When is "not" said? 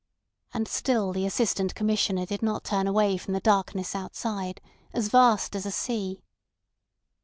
2.41-2.63